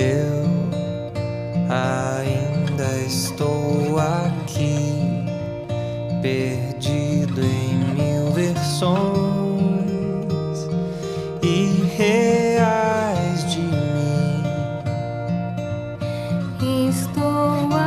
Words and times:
Eu 0.00 0.48
ainda 1.68 2.96
estou 3.06 3.98
aqui, 3.98 5.26
perdido 6.22 7.42
em 7.42 7.74
mil 7.92 8.32
versões 8.32 8.96
e 11.42 11.84
reais 11.98 13.44
de 13.52 13.60
mim. 13.60 14.42
Estou 16.88 17.66
aqui. 17.74 17.79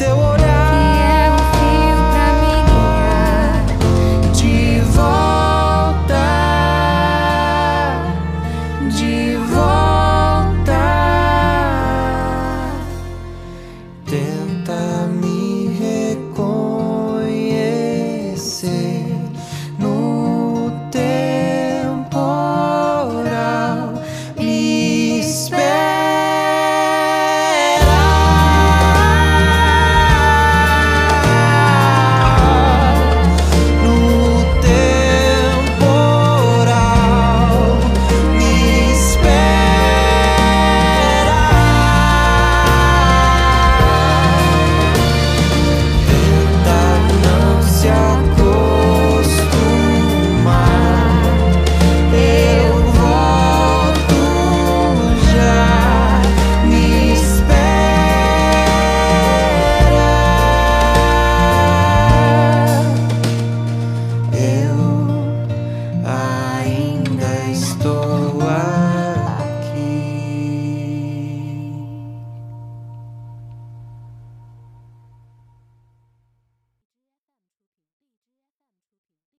te 0.00 0.10
voy 0.14 0.39